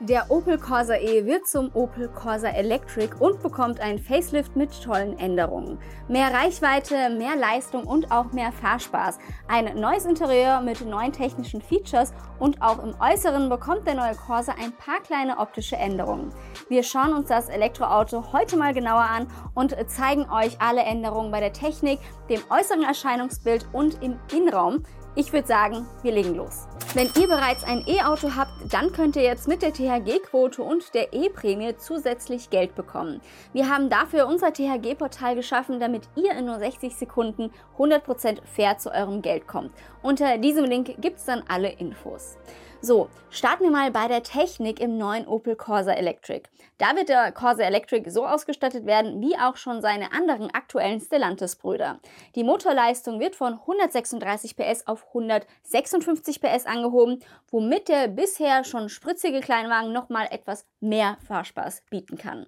Der 0.00 0.30
Opel 0.30 0.58
Corsa 0.58 0.94
E 0.94 1.26
wird 1.26 1.48
zum 1.48 1.74
Opel 1.74 2.06
Corsa 2.06 2.50
Electric 2.50 3.16
und 3.18 3.42
bekommt 3.42 3.80
einen 3.80 3.98
Facelift 3.98 4.54
mit 4.54 4.70
tollen 4.80 5.18
Änderungen. 5.18 5.76
Mehr 6.06 6.32
Reichweite, 6.32 7.10
mehr 7.10 7.34
Leistung 7.34 7.82
und 7.82 8.12
auch 8.12 8.30
mehr 8.30 8.52
Fahrspaß. 8.52 9.18
Ein 9.48 9.80
neues 9.80 10.04
Interieur 10.04 10.60
mit 10.60 10.86
neuen 10.86 11.10
technischen 11.10 11.60
Features 11.60 12.12
und 12.38 12.62
auch 12.62 12.80
im 12.80 12.94
Äußeren 13.00 13.48
bekommt 13.48 13.88
der 13.88 13.96
neue 13.96 14.14
Corsa 14.14 14.52
ein 14.52 14.70
paar 14.70 15.00
kleine 15.00 15.38
optische 15.38 15.74
Änderungen. 15.74 16.32
Wir 16.68 16.84
schauen 16.84 17.12
uns 17.12 17.26
das 17.26 17.48
Elektroauto 17.48 18.32
heute 18.32 18.56
mal 18.56 18.72
genauer 18.72 19.02
an 19.02 19.26
und 19.54 19.74
zeigen 19.90 20.30
euch 20.30 20.60
alle 20.60 20.82
Änderungen 20.82 21.32
bei 21.32 21.40
der 21.40 21.52
Technik, 21.52 21.98
dem 22.30 22.40
äußeren 22.50 22.84
Erscheinungsbild 22.84 23.66
und 23.72 24.00
im 24.00 24.20
Innenraum. 24.32 24.84
Ich 25.14 25.32
würde 25.32 25.48
sagen, 25.48 25.86
wir 26.02 26.12
legen 26.12 26.34
los. 26.34 26.68
Wenn 26.94 27.10
ihr 27.20 27.28
bereits 27.28 27.64
ein 27.64 27.84
E-Auto 27.86 28.34
habt, 28.34 28.72
dann 28.72 28.92
könnt 28.92 29.16
ihr 29.16 29.22
jetzt 29.22 29.46
mit 29.46 29.62
der 29.62 29.72
THG-Quote 29.72 30.62
und 30.62 30.94
der 30.94 31.12
E-Prämie 31.12 31.76
zusätzlich 31.76 32.50
Geld 32.50 32.74
bekommen. 32.74 33.20
Wir 33.52 33.68
haben 33.68 33.90
dafür 33.90 34.26
unser 34.26 34.52
THG-Portal 34.52 35.34
geschaffen, 35.34 35.80
damit 35.80 36.08
ihr 36.16 36.32
in 36.32 36.46
nur 36.46 36.58
60 36.58 36.94
Sekunden 36.96 37.50
100% 37.76 38.38
fair 38.44 38.78
zu 38.78 38.90
eurem 38.90 39.20
Geld 39.20 39.46
kommt. 39.46 39.72
Unter 40.02 40.38
diesem 40.38 40.64
Link 40.64 40.94
gibt 41.00 41.18
es 41.18 41.26
dann 41.26 41.42
alle 41.48 41.68
Infos. 41.72 42.38
So, 42.80 43.08
starten 43.30 43.64
wir 43.64 43.72
mal 43.72 43.90
bei 43.90 44.06
der 44.06 44.22
Technik 44.22 44.78
im 44.78 44.98
neuen 44.98 45.26
Opel 45.26 45.56
Corsa 45.56 45.90
Electric. 45.90 46.48
Da 46.78 46.94
wird 46.94 47.08
der 47.08 47.32
Corsa 47.32 47.64
Electric 47.64 48.08
so 48.08 48.24
ausgestattet 48.24 48.86
werden, 48.86 49.20
wie 49.20 49.36
auch 49.36 49.56
schon 49.56 49.82
seine 49.82 50.12
anderen 50.12 50.54
aktuellen 50.54 51.00
Stellantis-Brüder. 51.00 51.98
Die 52.36 52.44
Motorleistung 52.44 53.18
wird 53.18 53.34
von 53.34 53.54
136 53.54 54.56
PS 54.56 54.86
auf 54.86 55.08
156 55.08 56.40
PS 56.40 56.66
angehoben, 56.66 57.18
womit 57.50 57.88
der 57.88 58.06
bisher 58.06 58.62
schon 58.62 58.88
spritzige 58.88 59.40
Kleinwagen 59.40 59.92
nochmal 59.92 60.28
etwas 60.30 60.64
mehr 60.80 61.18
Fahrspaß 61.26 61.82
bieten 61.90 62.16
kann. 62.16 62.46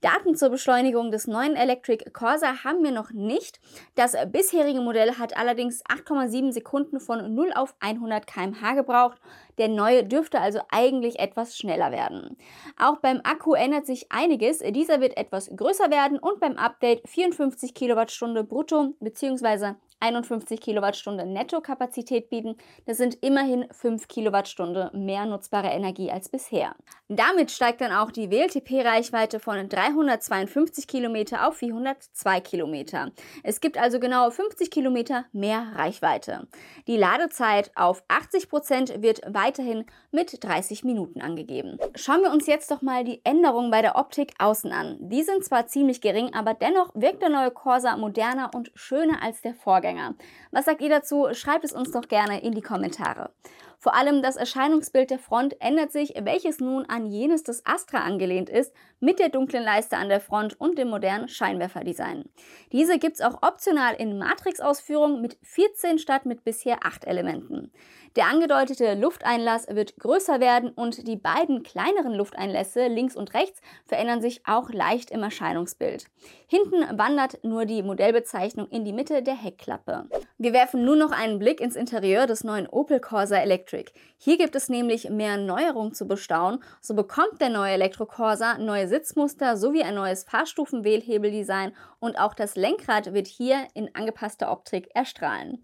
Daten 0.00 0.34
zur 0.34 0.50
Beschleunigung 0.50 1.10
des 1.10 1.26
neuen 1.26 1.56
Electric 1.56 2.10
Corsa 2.12 2.64
haben 2.64 2.82
wir 2.82 2.90
noch 2.90 3.12
nicht. 3.12 3.60
Das 3.94 4.16
bisherige 4.30 4.80
Modell 4.80 5.18
hat 5.18 5.36
allerdings 5.36 5.84
8,7 5.84 6.52
Sekunden 6.52 7.00
von 7.00 7.34
0 7.34 7.52
auf 7.54 7.74
100 7.80 8.26
km/h 8.26 8.74
gebraucht. 8.74 9.18
Der 9.58 9.68
neue 9.68 10.04
dürfte 10.04 10.40
also 10.40 10.60
eigentlich 10.70 11.18
etwas 11.18 11.56
schneller 11.56 11.92
werden. 11.92 12.36
Auch 12.78 12.98
beim 12.98 13.20
Akku 13.22 13.54
ändert 13.54 13.86
sich 13.86 14.10
einiges. 14.10 14.58
Dieser 14.58 15.00
wird 15.00 15.16
etwas 15.16 15.50
größer 15.54 15.90
werden 15.90 16.18
und 16.18 16.40
beim 16.40 16.56
Update 16.56 17.08
54 17.08 17.74
Kilowattstunde 17.74 18.44
brutto 18.44 18.94
bzw. 19.00 19.74
51 20.02 20.60
Kilowattstunden 20.60 21.32
Nettokapazität 21.32 22.28
bieten. 22.28 22.56
Das 22.86 22.96
sind 22.96 23.18
immerhin 23.22 23.66
5 23.70 24.08
Kilowattstunden 24.08 25.04
mehr 25.06 25.26
nutzbare 25.26 25.68
Energie 25.68 26.10
als 26.10 26.28
bisher. 26.28 26.74
Damit 27.08 27.52
steigt 27.52 27.80
dann 27.80 27.92
auch 27.92 28.10
die 28.10 28.30
WLTP-Reichweite 28.30 29.38
von 29.38 29.68
352 29.68 30.88
Kilometer 30.88 31.46
auf 31.46 31.56
402 31.56 32.40
Kilometer. 32.40 33.12
Es 33.44 33.60
gibt 33.60 33.78
also 33.78 34.00
genau 34.00 34.28
50 34.30 34.70
Kilometer 34.70 35.26
mehr 35.32 35.68
Reichweite. 35.76 36.48
Die 36.88 36.96
Ladezeit 36.96 37.70
auf 37.76 38.02
80 38.08 38.48
Prozent 38.48 39.02
wird 39.02 39.20
weiterhin 39.28 39.84
mit 40.10 40.42
30 40.42 40.82
Minuten 40.82 41.20
angegeben. 41.20 41.78
Schauen 41.94 42.22
wir 42.22 42.32
uns 42.32 42.46
jetzt 42.46 42.70
doch 42.70 42.82
mal 42.82 43.04
die 43.04 43.20
Änderungen 43.24 43.70
bei 43.70 43.82
der 43.82 43.96
Optik 43.96 44.34
außen 44.38 44.72
an. 44.72 44.96
Die 45.00 45.22
sind 45.22 45.44
zwar 45.44 45.68
ziemlich 45.68 46.00
gering, 46.00 46.34
aber 46.34 46.54
dennoch 46.54 46.90
wirkt 46.94 47.22
der 47.22 47.28
neue 47.28 47.52
Corsa 47.52 47.96
moderner 47.96 48.50
und 48.52 48.72
schöner 48.74 49.22
als 49.22 49.42
der 49.42 49.54
Vorgänger. 49.54 49.91
Vorgänger. 49.92 50.14
Was 50.50 50.64
sagt 50.64 50.80
ihr 50.80 50.88
dazu? 50.88 51.28
Schreibt 51.32 51.64
es 51.64 51.72
uns 51.72 51.92
doch 51.92 52.08
gerne 52.08 52.42
in 52.42 52.52
die 52.52 52.62
Kommentare. 52.62 53.30
Vor 53.82 53.96
allem 53.96 54.22
das 54.22 54.36
Erscheinungsbild 54.36 55.10
der 55.10 55.18
Front 55.18 55.60
ändert 55.60 55.90
sich, 55.90 56.14
welches 56.22 56.60
nun 56.60 56.86
an 56.86 57.04
jenes 57.04 57.42
des 57.42 57.66
Astra 57.66 57.98
angelehnt 57.98 58.48
ist, 58.48 58.72
mit 59.00 59.18
der 59.18 59.28
dunklen 59.28 59.64
Leiste 59.64 59.96
an 59.96 60.08
der 60.08 60.20
Front 60.20 60.60
und 60.60 60.78
dem 60.78 60.88
modernen 60.88 61.26
Scheinwerferdesign. 61.28 62.26
Diese 62.70 63.00
gibt 63.00 63.16
es 63.16 63.22
auch 63.22 63.42
optional 63.42 63.94
in 63.94 64.18
Matrix-Ausführung 64.18 65.20
mit 65.20 65.36
14 65.42 65.98
statt 65.98 66.26
mit 66.26 66.44
bisher 66.44 66.86
8 66.86 67.06
Elementen. 67.06 67.72
Der 68.14 68.26
angedeutete 68.26 68.94
Lufteinlass 68.94 69.66
wird 69.68 69.96
größer 69.96 70.38
werden 70.38 70.70
und 70.70 71.08
die 71.08 71.16
beiden 71.16 71.64
kleineren 71.64 72.12
Lufteinlässe 72.12 72.86
links 72.86 73.16
und 73.16 73.34
rechts 73.34 73.60
verändern 73.86 74.20
sich 74.20 74.42
auch 74.46 74.70
leicht 74.70 75.10
im 75.10 75.24
Erscheinungsbild. 75.24 76.06
Hinten 76.46 76.84
wandert 76.96 77.42
nur 77.42 77.64
die 77.64 77.82
Modellbezeichnung 77.82 78.68
in 78.68 78.84
die 78.84 78.92
Mitte 78.92 79.22
der 79.22 79.34
Heckklappe. 79.34 80.08
Wir 80.38 80.52
werfen 80.52 80.84
nun 80.84 80.98
noch 80.98 81.10
einen 81.10 81.40
Blick 81.40 81.60
ins 81.60 81.74
Interieur 81.74 82.26
des 82.26 82.44
neuen 82.44 82.68
Opel 82.68 83.00
Corsa 83.00 83.36
Electric 83.36 83.71
Electric. 83.72 83.92
Hier 84.18 84.38
gibt 84.38 84.54
es 84.54 84.68
nämlich 84.68 85.10
mehr 85.10 85.36
Neuerungen 85.36 85.94
zu 85.94 86.06
bestaunen. 86.06 86.62
So 86.80 86.94
bekommt 86.94 87.40
der 87.40 87.48
neue 87.48 87.72
Elektro 87.72 88.06
Corsa 88.06 88.58
neue 88.58 88.88
Sitzmuster 88.88 89.56
sowie 89.56 89.82
ein 89.82 89.94
neues 89.94 90.24
Fahrstufenwählhebeldesign 90.24 91.72
und 91.98 92.18
auch 92.18 92.34
das 92.34 92.56
Lenkrad 92.56 93.14
wird 93.14 93.26
hier 93.26 93.66
in 93.74 93.94
angepasster 93.94 94.50
Optik 94.50 94.90
erstrahlen. 94.94 95.62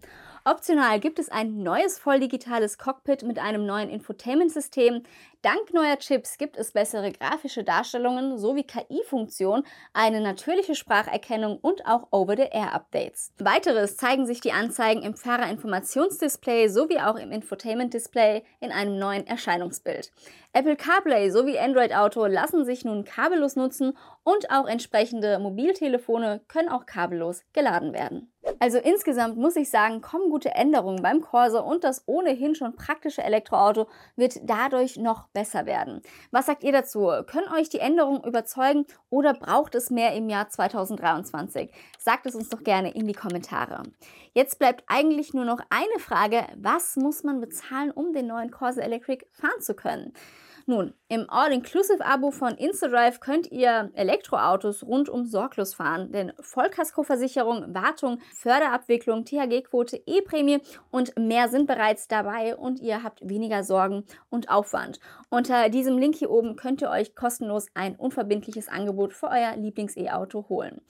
Optional 0.49 0.99
gibt 0.99 1.19
es 1.19 1.29
ein 1.29 1.61
neues 1.61 1.99
volldigitales 1.99 2.79
Cockpit 2.79 3.21
mit 3.21 3.37
einem 3.37 3.67
neuen 3.67 3.87
Infotainment-System. 3.87 5.03
Dank 5.43 5.71
neuer 5.75 5.99
Chips 5.99 6.39
gibt 6.39 6.57
es 6.57 6.71
bessere 6.71 7.11
grafische 7.11 7.63
Darstellungen 7.63 8.39
sowie 8.39 8.63
KI-Funktionen, 8.63 9.63
eine 9.93 10.21
natürliche 10.21 10.73
Spracherkennung 10.73 11.59
und 11.59 11.85
auch 11.85 12.07
Over-the-Air-Updates. 12.09 13.31
Weiteres 13.37 13.95
zeigen 13.95 14.25
sich 14.25 14.41
die 14.41 14.51
Anzeigen 14.51 15.03
im 15.03 15.15
Fahrerinformationsdisplay 15.15 16.67
sowie 16.67 16.99
auch 16.99 17.17
im 17.17 17.31
Infotainment-Display 17.31 18.41
in 18.59 18.71
einem 18.71 18.97
neuen 18.97 19.27
Erscheinungsbild. 19.27 20.11
Apple 20.51 20.75
CarPlay 20.75 21.29
sowie 21.29 21.59
Android 21.59 21.93
Auto 21.93 22.25
lassen 22.25 22.65
sich 22.65 22.83
nun 22.83 23.03
kabellos 23.03 23.55
nutzen 23.55 23.95
und 24.23 24.49
auch 24.49 24.67
entsprechende 24.67 25.37
Mobiltelefone 25.37 26.41
können 26.47 26.69
auch 26.69 26.87
kabellos 26.87 27.43
geladen 27.53 27.93
werden. 27.93 28.33
Also 28.59 28.79
insgesamt 28.79 29.37
muss 29.37 29.55
ich 29.55 29.69
sagen, 29.69 30.01
kommen 30.01 30.31
gute 30.31 30.55
Änderungen 30.55 31.03
beim 31.03 31.21
Corsa 31.21 31.59
und 31.59 31.83
das 31.83 32.03
ohnehin 32.07 32.55
schon 32.55 32.75
praktische 32.75 33.21
Elektroauto 33.21 33.87
wird 34.15 34.39
dadurch 34.43 34.97
noch 34.97 35.27
besser 35.27 35.67
werden. 35.67 36.01
Was 36.31 36.47
sagt 36.47 36.63
ihr 36.63 36.71
dazu? 36.71 37.11
Können 37.27 37.53
euch 37.55 37.69
die 37.69 37.79
Änderungen 37.79 38.23
überzeugen 38.23 38.85
oder 39.09 39.33
braucht 39.33 39.75
es 39.75 39.91
mehr 39.91 40.15
im 40.15 40.29
Jahr 40.29 40.49
2023? 40.49 41.71
Sagt 41.99 42.25
es 42.25 42.33
uns 42.33 42.49
doch 42.49 42.63
gerne 42.63 42.91
in 42.91 43.05
die 43.05 43.13
Kommentare. 43.13 43.83
Jetzt 44.33 44.57
bleibt 44.57 44.83
eigentlich 44.87 45.33
nur 45.33 45.45
noch 45.45 45.59
eine 45.69 45.99
Frage, 45.99 46.45
was 46.55 46.95
muss 46.95 47.23
man 47.23 47.39
bezahlen, 47.39 47.91
um 47.91 48.13
den 48.13 48.27
neuen 48.27 48.51
Corsa 48.51 48.81
Electric 48.81 49.25
fahren 49.31 49.61
zu 49.61 49.75
können? 49.75 50.13
Nun, 50.69 50.93
im 51.07 51.27
All-Inclusive-Abo 51.31 52.29
von 52.29 52.53
InstaDrive 52.53 53.19
könnt 53.19 53.51
ihr 53.51 53.89
Elektroautos 53.95 54.85
rundum 54.85 55.25
sorglos 55.25 55.73
fahren, 55.73 56.11
denn 56.11 56.31
Vollkaskoversicherung, 56.39 57.73
Wartung, 57.73 58.19
Förderabwicklung, 58.35 59.25
THG-Quote, 59.25 59.99
E-Prämie 60.05 60.59
und 60.91 61.17
mehr 61.17 61.49
sind 61.49 61.65
bereits 61.65 62.07
dabei 62.07 62.55
und 62.55 62.81
ihr 62.81 63.01
habt 63.01 63.27
weniger 63.27 63.63
Sorgen 63.63 64.03
und 64.29 64.51
Aufwand. 64.51 64.99
Unter 65.31 65.69
diesem 65.69 65.97
Link 65.97 66.13
hier 66.13 66.29
oben 66.29 66.55
könnt 66.55 66.83
ihr 66.83 66.91
euch 66.91 67.15
kostenlos 67.15 67.65
ein 67.73 67.95
unverbindliches 67.95 68.67
Angebot 68.67 69.13
für 69.13 69.29
euer 69.29 69.55
Lieblings-E-Auto 69.55 70.49
holen. 70.49 70.81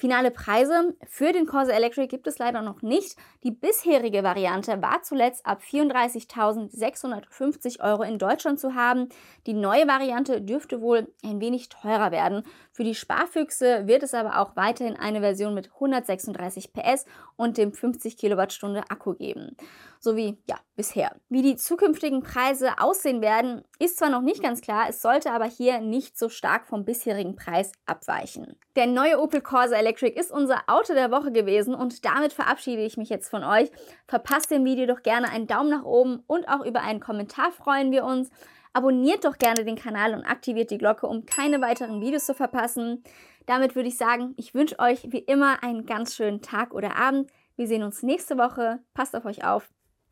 Finale 0.00 0.30
Preise 0.30 0.94
für 1.06 1.32
den 1.34 1.44
Corsa 1.44 1.72
Electric 1.72 2.06
gibt 2.06 2.26
es 2.26 2.38
leider 2.38 2.62
noch 2.62 2.80
nicht. 2.80 3.18
Die 3.44 3.50
bisherige 3.50 4.22
Variante 4.22 4.80
war 4.80 5.02
zuletzt 5.02 5.44
ab 5.44 5.60
34.650 5.60 7.80
Euro 7.80 8.04
in 8.04 8.18
Deutschland 8.18 8.58
zu 8.58 8.74
haben. 8.74 9.10
Die 9.46 9.52
neue 9.52 9.86
Variante 9.86 10.40
dürfte 10.40 10.80
wohl 10.80 11.12
ein 11.22 11.42
wenig 11.42 11.68
teurer 11.68 12.12
werden. 12.12 12.44
Für 12.72 12.82
die 12.82 12.94
Sparfüchse 12.94 13.86
wird 13.86 14.02
es 14.02 14.14
aber 14.14 14.38
auch 14.38 14.56
weiterhin 14.56 14.96
eine 14.96 15.20
Version 15.20 15.52
mit 15.52 15.70
136 15.74 16.72
PS 16.72 17.04
und 17.36 17.58
dem 17.58 17.74
50 17.74 18.16
Kilowattstunde 18.16 18.84
Akku 18.88 19.12
geben. 19.12 19.54
So 20.02 20.16
wie 20.16 20.38
ja 20.48 20.56
bisher. 20.76 21.14
Wie 21.28 21.42
die 21.42 21.56
zukünftigen 21.56 22.22
Preise 22.22 22.78
aussehen 22.78 23.20
werden, 23.20 23.62
ist 23.78 23.98
zwar 23.98 24.08
noch 24.08 24.22
nicht 24.22 24.42
ganz 24.42 24.62
klar, 24.62 24.86
es 24.88 25.02
sollte 25.02 25.30
aber 25.30 25.44
hier 25.44 25.82
nicht 25.82 26.18
so 26.18 26.30
stark 26.30 26.66
vom 26.66 26.86
bisherigen 26.86 27.36
Preis 27.36 27.70
abweichen. 27.84 28.56
Der 28.76 28.86
neue 28.86 29.20
Opel 29.20 29.42
Corsa 29.42 29.76
Electric 29.76 30.18
ist 30.18 30.32
unser 30.32 30.62
Auto 30.68 30.94
der 30.94 31.10
Woche 31.10 31.32
gewesen 31.32 31.74
und 31.74 32.06
damit 32.06 32.32
verabschiede 32.32 32.82
ich 32.82 32.96
mich 32.96 33.10
jetzt 33.10 33.28
von 33.28 33.44
euch. 33.44 33.70
Verpasst 34.08 34.50
dem 34.50 34.64
Video 34.64 34.86
doch 34.86 35.02
gerne 35.02 35.28
einen 35.28 35.46
Daumen 35.46 35.68
nach 35.68 35.84
oben 35.84 36.22
und 36.26 36.48
auch 36.48 36.64
über 36.64 36.80
einen 36.80 37.00
Kommentar 37.00 37.52
freuen 37.52 37.92
wir 37.92 38.04
uns. 38.04 38.30
Abonniert 38.72 39.26
doch 39.26 39.36
gerne 39.36 39.66
den 39.66 39.76
Kanal 39.76 40.14
und 40.14 40.24
aktiviert 40.24 40.70
die 40.70 40.78
Glocke, 40.78 41.08
um 41.08 41.26
keine 41.26 41.60
weiteren 41.60 42.00
Videos 42.00 42.24
zu 42.24 42.34
verpassen. 42.34 43.04
Damit 43.44 43.74
würde 43.74 43.88
ich 43.88 43.98
sagen, 43.98 44.32
ich 44.38 44.54
wünsche 44.54 44.78
euch 44.78 45.12
wie 45.12 45.18
immer 45.18 45.62
einen 45.62 45.84
ganz 45.84 46.14
schönen 46.14 46.40
Tag 46.40 46.72
oder 46.72 46.96
Abend. 46.96 47.30
Wir 47.56 47.66
sehen 47.66 47.82
uns 47.82 48.02
nächste 48.02 48.38
Woche. 48.38 48.78
Passt 48.94 49.14
auf 49.14 49.26
euch 49.26 49.44
auf. 49.44 49.68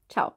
Ciao. 0.08 0.36